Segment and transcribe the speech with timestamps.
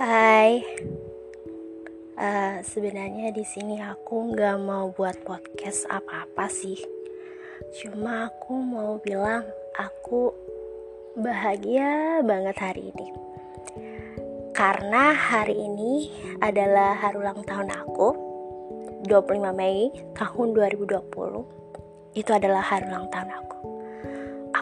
[0.00, 0.64] Hai,
[2.16, 6.80] uh, sebenarnya di sini aku nggak mau buat podcast apa-apa sih.
[7.76, 9.44] Cuma aku mau bilang
[9.76, 10.32] aku
[11.20, 13.12] bahagia banget hari ini.
[14.56, 16.08] Karena hari ini
[16.40, 18.08] adalah hari ulang tahun aku,
[19.04, 22.16] 25 Mei tahun 2020.
[22.16, 23.58] Itu adalah hari ulang tahun aku.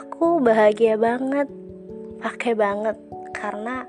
[0.03, 1.47] Aku bahagia banget,
[2.19, 2.99] pakai banget
[3.31, 3.87] karena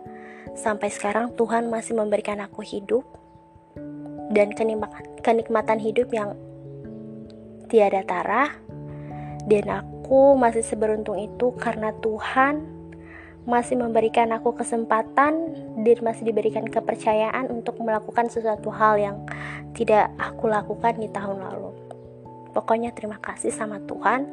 [0.60, 3.08] sampai sekarang Tuhan masih memberikan aku hidup
[4.36, 4.52] dan
[5.24, 6.36] kenikmatan hidup yang
[7.72, 8.52] tiada tara
[9.48, 12.80] dan aku masih seberuntung itu karena Tuhan
[13.48, 15.34] masih memberikan aku kesempatan
[15.82, 19.18] dan masih diberikan kepercayaan untuk melakukan sesuatu hal yang
[19.74, 21.72] tidak aku lakukan di tahun lalu.
[22.52, 24.28] Pokoknya terima kasih sama Tuhan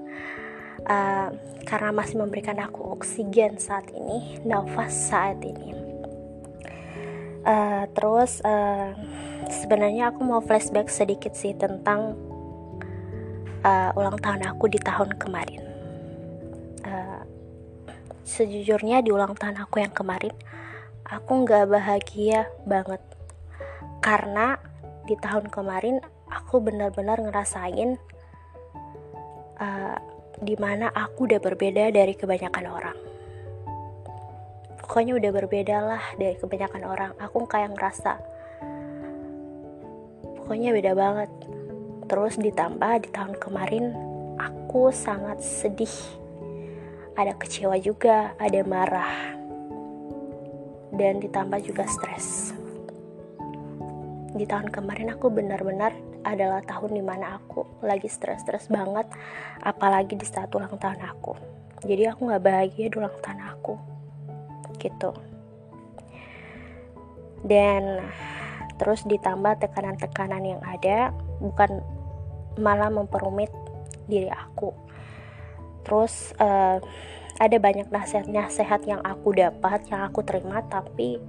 [0.84, 1.28] uh,
[1.64, 5.85] karena masih memberikan aku oksigen saat ini, nafas saat ini.
[7.46, 8.90] Uh, terus uh,
[9.46, 12.18] sebenarnya aku mau flashback sedikit sih tentang
[13.62, 15.62] uh, ulang tahun aku di tahun kemarin.
[16.82, 17.22] Uh,
[18.26, 20.34] sejujurnya di ulang tahun aku yang kemarin,
[21.06, 22.98] aku nggak bahagia banget
[24.02, 24.58] karena
[25.06, 27.94] di tahun kemarin aku benar-benar ngerasain
[29.62, 29.98] uh,
[30.42, 32.98] di mana aku udah berbeda dari kebanyakan orang
[34.86, 37.12] pokoknya udah berbeda lah dari kebanyakan orang.
[37.18, 38.22] Aku kayak ngerasa.
[40.38, 41.30] Pokoknya beda banget.
[42.06, 43.90] Terus ditambah di tahun kemarin
[44.38, 45.90] aku sangat sedih.
[47.18, 49.34] Ada kecewa juga ada marah.
[50.94, 52.54] Dan ditambah juga stres.
[54.38, 59.10] Di tahun kemarin aku benar-benar adalah tahun di mana aku lagi stres-stres banget
[59.66, 61.34] apalagi di saat ulang tahun aku.
[61.82, 63.95] Jadi aku gak bahagia di ulang tahun aku
[64.86, 65.10] gitu.
[67.42, 68.06] Dan
[68.78, 71.10] terus ditambah tekanan-tekanan yang ada
[71.42, 71.82] bukan
[72.60, 73.50] malah memperumit
[74.06, 74.72] diri aku.
[75.84, 76.78] Terus uh,
[77.36, 81.20] ada banyak nasihat-nasihat yang aku dapat yang aku terima tapi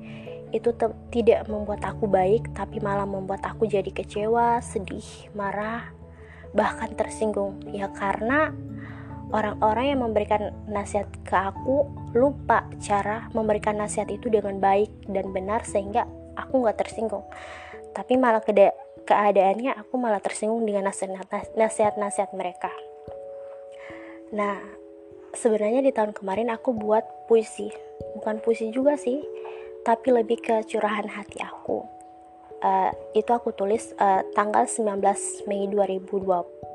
[0.56, 0.72] itu
[1.12, 5.04] tidak membuat aku baik tapi malah membuat aku jadi kecewa sedih
[5.36, 5.92] marah
[6.56, 7.60] bahkan tersinggung.
[7.76, 8.56] Ya karena
[9.32, 15.68] orang-orang yang memberikan nasihat ke aku lupa cara memberikan nasihat itu dengan baik dan benar
[15.68, 16.08] sehingga
[16.40, 17.26] aku nggak tersinggung.
[17.92, 18.44] Tapi malah
[19.08, 20.88] keadaannya aku malah tersinggung dengan
[21.56, 22.72] nasihat-nasihat mereka.
[24.32, 24.60] Nah
[25.36, 27.68] sebenarnya di tahun kemarin aku buat puisi.
[28.20, 29.20] Bukan puisi juga sih
[29.84, 31.84] tapi lebih ke curahan hati aku.
[32.58, 34.98] Uh, itu aku tulis uh, tanggal 19
[35.46, 36.67] Mei 2020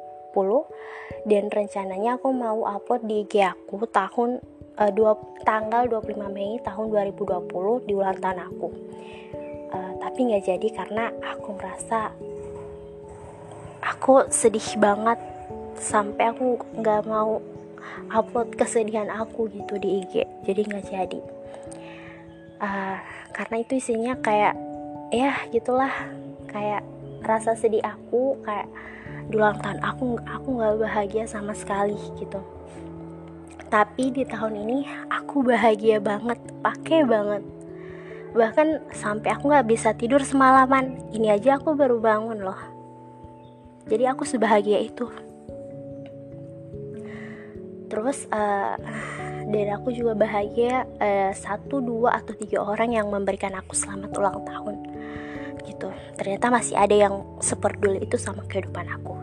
[1.28, 4.42] dan rencananya aku mau upload di IG aku tahun
[4.78, 5.14] uh, dua,
[5.46, 8.68] tanggal 25 Mei tahun 2020 di ulang tahun aku.
[9.72, 12.12] Uh, tapi nggak jadi karena aku merasa
[13.80, 15.18] aku sedih banget
[15.80, 17.40] sampai aku nggak mau
[18.12, 20.14] upload kesedihan aku gitu di IG
[20.44, 21.20] jadi nggak jadi.
[22.62, 22.96] Uh,
[23.34, 24.54] karena itu isinya kayak
[25.10, 25.90] ya gitulah
[26.46, 26.84] kayak
[27.24, 28.68] rasa sedih aku kayak
[29.32, 32.36] di ulang tahun aku aku nggak bahagia sama sekali gitu.
[33.72, 37.40] Tapi di tahun ini aku bahagia banget pakai banget.
[38.36, 41.00] Bahkan sampai aku nggak bisa tidur semalaman.
[41.16, 42.60] Ini aja aku baru bangun loh.
[43.88, 45.08] Jadi aku sebahagia itu.
[47.88, 48.76] Terus uh,
[49.48, 54.44] dan aku juga bahagia uh, satu dua atau tiga orang yang memberikan aku selamat ulang
[54.44, 54.76] tahun
[55.64, 55.88] gitu.
[56.20, 59.21] Ternyata masih ada yang seperduli itu sama kehidupan aku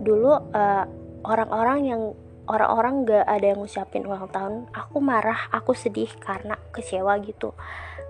[0.00, 0.84] dulu eh,
[1.24, 2.02] orang-orang yang
[2.50, 7.54] orang-orang gak ada yang ngucapin ulang tahun aku marah aku sedih karena kecewa gitu.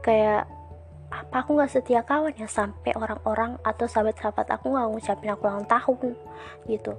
[0.00, 0.48] Kayak
[1.10, 5.66] apa aku nggak setia kawan ya sampai orang-orang atau sahabat-sahabat aku nggak ngucapin aku ulang
[5.66, 6.14] tahun?
[6.64, 6.92] Gitu.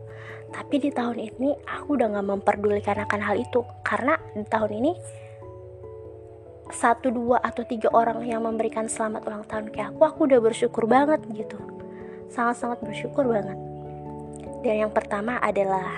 [0.52, 3.64] Tapi di tahun ini aku udah nggak memperdulikan akan hal itu.
[3.82, 4.92] Karena di tahun ini
[6.72, 10.86] satu dua atau tiga orang yang memberikan selamat ulang tahun ke aku aku udah bersyukur
[10.86, 11.58] banget gitu.
[12.28, 13.71] Sangat-sangat bersyukur banget
[14.62, 15.90] dan yang pertama adalah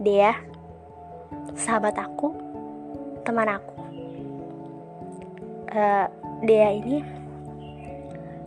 [0.00, 0.36] dia
[1.56, 2.32] sahabat aku
[3.24, 3.76] teman aku
[5.72, 6.06] uh,
[6.44, 7.00] dia ini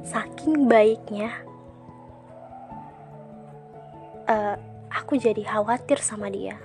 [0.06, 1.33] saking baiknya
[4.30, 4.56] uh,
[4.89, 6.57] aku jadi khawatir sama dia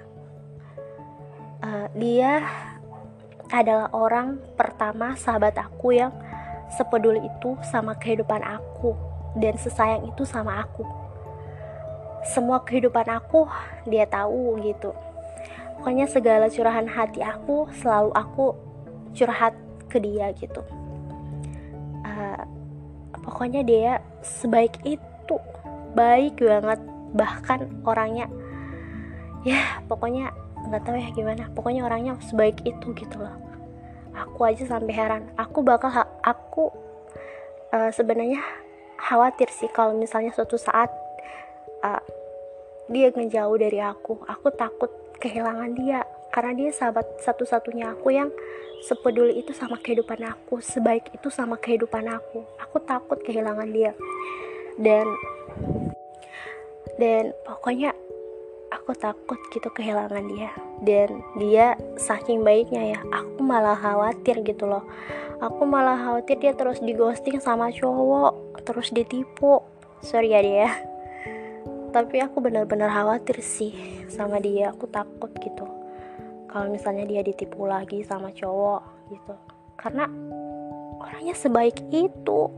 [1.64, 2.44] uh, dia
[3.52, 6.12] adalah orang pertama sahabat aku yang
[6.72, 8.96] sepeduli itu sama kehidupan aku
[9.38, 10.82] dan sesayang itu sama aku.
[12.24, 13.46] Semua kehidupan aku
[13.84, 14.96] dia tahu gitu.
[15.80, 18.56] Pokoknya segala curahan hati aku selalu aku
[19.12, 19.52] curhat
[19.92, 20.64] ke dia gitu.
[22.04, 22.42] Uh,
[23.20, 23.92] pokoknya dia
[24.24, 25.36] sebaik itu
[25.94, 26.80] baik banget
[27.14, 28.26] bahkan orangnya
[29.46, 30.34] ya pokoknya
[30.66, 33.36] nggak tahu ya gimana pokoknya orangnya sebaik itu gitu loh
[34.16, 35.92] aku aja sampai heran aku bakal
[36.24, 36.74] aku
[37.70, 38.42] uh, sebenarnya
[38.98, 40.90] khawatir sih kalau misalnya suatu saat
[41.84, 42.02] uh,
[42.88, 44.24] dia ngejauh dari aku.
[44.24, 44.90] Aku takut
[45.20, 46.04] kehilangan dia.
[46.32, 48.32] Karena dia sahabat satu-satunya aku yang
[48.82, 52.42] sepeduli itu sama kehidupan aku sebaik itu sama kehidupan aku.
[52.58, 53.94] Aku takut kehilangan dia.
[54.74, 55.06] Dan
[56.98, 57.94] dan pokoknya
[58.74, 60.50] aku takut gitu kehilangan dia.
[60.82, 64.82] Dan dia saking baiknya ya aku malah khawatir gitu loh.
[65.38, 69.62] Aku malah khawatir dia terus di ghosting sama cowok terus ditipu.
[70.02, 70.93] Sorry ya dia
[71.94, 73.70] tapi aku benar-benar khawatir sih
[74.10, 74.74] sama dia.
[74.74, 75.62] Aku takut gitu.
[76.50, 78.82] Kalau misalnya dia ditipu lagi sama cowok
[79.14, 79.34] gitu.
[79.78, 80.10] Karena
[80.98, 82.50] orangnya sebaik itu.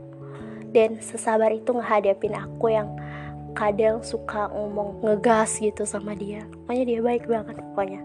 [0.73, 2.89] Dan sesabar itu ngehadapin aku yang
[3.53, 6.41] kadang suka ngomong ngegas gitu sama dia.
[6.65, 8.01] Pokoknya dia baik banget pokoknya.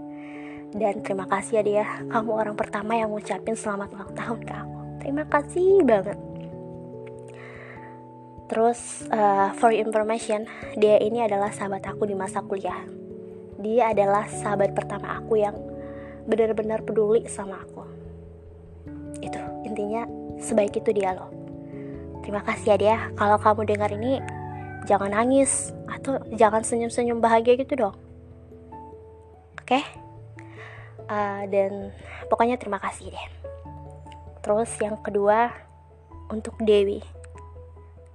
[0.76, 1.84] Dan terima kasih ya dia.
[2.12, 4.78] Kamu orang pertama yang ngucapin selamat ulang tahun ke aku.
[5.00, 6.31] Terima kasih banget
[8.52, 10.44] terus uh, for information
[10.76, 12.84] dia ini adalah sahabat aku di masa kuliah.
[13.56, 15.56] Dia adalah sahabat pertama aku yang
[16.28, 17.88] benar-benar peduli sama aku.
[19.24, 20.04] Itu intinya
[20.36, 21.32] sebaik itu dia loh.
[22.20, 22.96] Terima kasih ya dia.
[23.16, 24.20] Kalau kamu dengar ini
[24.84, 27.96] jangan nangis atau jangan senyum-senyum bahagia gitu dong.
[29.56, 29.80] Oke?
[29.80, 29.84] Okay?
[31.08, 31.92] uh, dan
[32.28, 33.26] pokoknya terima kasih deh.
[34.42, 35.54] Terus yang kedua
[36.30, 36.98] untuk Dewi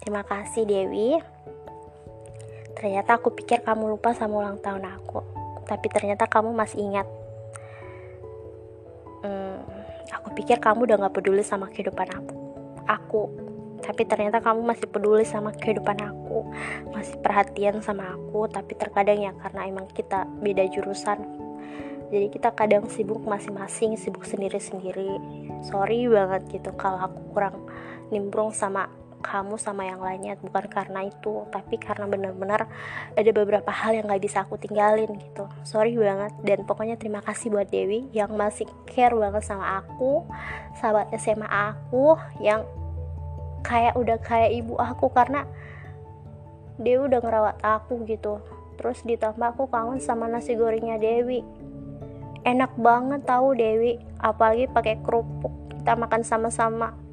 [0.08, 1.20] terima kasih Dewi.
[2.80, 5.20] Ternyata aku pikir kamu lupa sama ulang tahun aku.
[5.68, 7.04] Tapi ternyata kamu masih ingat.
[9.20, 9.60] Hmm,
[10.08, 12.36] aku pikir kamu udah gak peduli sama kehidupan aku.
[12.88, 13.24] Aku.
[13.84, 16.56] Tapi ternyata kamu masih peduli sama kehidupan aku.
[16.96, 21.20] Masih perhatian sama aku tapi terkadang ya karena emang kita beda jurusan.
[22.16, 25.20] Jadi kita kadang sibuk masing-masing sibuk sendiri-sendiri.
[25.68, 27.68] Sorry banget gitu kalau aku kurang
[28.08, 28.88] nimbrung sama
[29.22, 32.70] kamu sama yang lainnya bukan karena itu tapi karena benar-benar
[33.18, 35.50] ada beberapa hal yang gak bisa aku tinggalin gitu.
[35.66, 40.24] Sorry banget dan pokoknya terima kasih buat Dewi yang masih care banget sama aku
[40.78, 42.64] sahabat SMA aku yang
[43.66, 45.44] kayak udah kayak ibu aku karena
[46.78, 48.38] dia udah ngerawat aku gitu.
[48.78, 51.42] Terus ditambah aku kangen sama nasi gorengnya Dewi.
[52.46, 57.07] Enak banget tahu Dewi apalagi pakai kerupuk kita makan sama-sama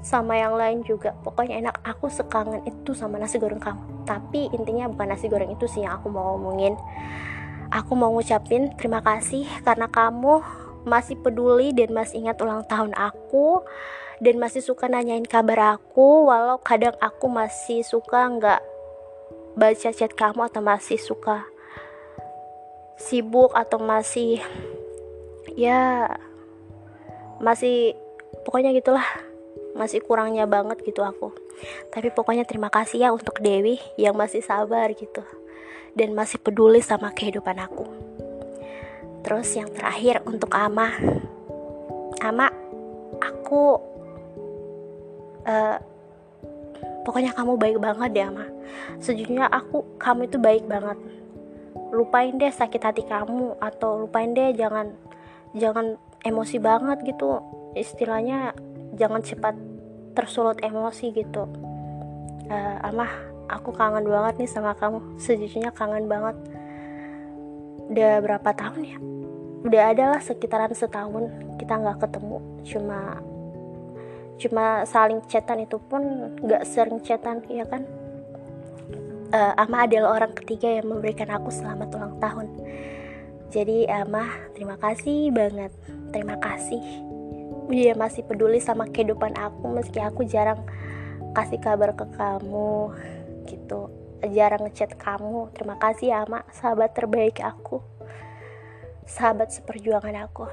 [0.00, 1.12] sama yang lain juga.
[1.20, 1.80] Pokoknya enak.
[1.84, 4.08] Aku sekangen itu sama nasi goreng kamu.
[4.08, 6.74] Tapi intinya bukan nasi goreng itu sih yang aku mau ngomongin.
[7.70, 10.42] Aku mau ngucapin terima kasih karena kamu
[10.82, 13.62] masih peduli dan masih ingat ulang tahun aku
[14.20, 18.60] dan masih suka nanyain kabar aku walau kadang aku masih suka nggak
[19.56, 21.44] baca chat kamu atau masih suka
[23.00, 24.40] sibuk atau masih
[25.56, 26.08] ya
[27.40, 27.96] masih
[28.44, 29.04] pokoknya gitulah
[29.76, 31.34] masih kurangnya banget gitu aku.
[31.92, 35.22] Tapi pokoknya terima kasih ya untuk Dewi yang masih sabar gitu
[35.94, 37.86] dan masih peduli sama kehidupan aku.
[39.20, 40.88] Terus yang terakhir untuk Ama.
[42.20, 42.46] Ama
[43.20, 43.62] aku
[45.44, 45.76] uh,
[47.04, 48.46] pokoknya kamu baik banget deh ama
[49.00, 50.98] sejujurnya aku kamu itu baik banget.
[51.90, 54.94] Lupain deh sakit hati kamu atau lupain deh jangan
[55.56, 57.42] jangan emosi banget gitu.
[57.74, 58.54] Istilahnya
[59.00, 59.56] jangan cepat
[60.12, 61.48] tersulut emosi gitu.
[62.50, 63.08] Uh, ama
[63.48, 65.00] aku kangen banget nih sama kamu.
[65.16, 66.36] Sejujurnya kangen banget.
[67.88, 68.98] Udah berapa tahun ya?
[69.64, 72.38] Udah ada lah sekitaran setahun kita nggak ketemu.
[72.68, 73.00] Cuma
[74.40, 77.84] cuma saling chatan itu pun gak sering chatan ya kan?
[79.30, 82.46] Uh, Ama adalah orang ketiga yang memberikan aku selamat ulang tahun.
[83.52, 85.70] Jadi Ama terima kasih banget.
[86.10, 87.09] Terima kasih
[87.70, 90.60] dia masih peduli sama kehidupan aku meski aku jarang
[91.32, 92.90] kasih kabar ke kamu
[93.46, 93.90] gitu.
[94.20, 95.48] Jarang ngechat kamu.
[95.56, 97.80] Terima kasih ya Ama sahabat terbaik aku.
[99.06, 100.44] Sahabat seperjuangan aku.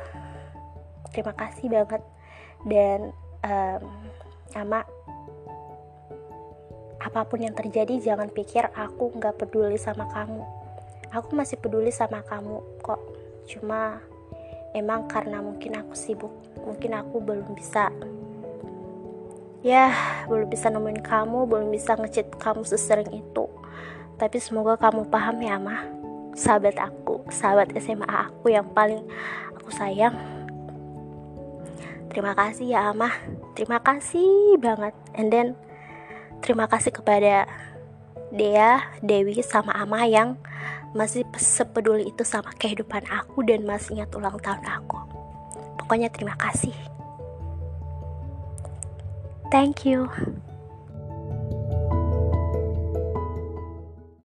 [1.11, 2.01] Terima kasih banget.
[2.63, 3.11] Dan
[3.43, 3.81] um,
[4.55, 4.81] ama
[6.97, 10.41] apa pun yang terjadi jangan pikir aku nggak peduli sama kamu.
[11.11, 13.01] Aku masih peduli sama kamu kok.
[13.47, 13.99] Cuma
[14.77, 16.31] emang karena mungkin aku sibuk
[16.61, 17.89] mungkin aku belum bisa
[19.65, 19.91] ya
[20.29, 23.45] belum bisa nemuin kamu belum bisa ngechat kamu sesering itu.
[24.17, 25.81] Tapi semoga kamu paham ya mah
[26.37, 29.01] sahabat aku sahabat SMA aku yang paling
[29.57, 30.15] aku sayang.
[32.07, 33.13] Terima kasih ya Amah
[33.53, 34.93] terima kasih banget.
[35.17, 35.47] And then
[36.45, 37.49] terima kasih kepada
[38.33, 40.35] Dea, Dewi, sama Ama yang
[40.95, 44.99] masih sepeduli itu sama kehidupan aku dan masih ingat ulang tahun aku.
[45.79, 46.75] Pokoknya terima kasih.
[49.47, 50.11] Thank you.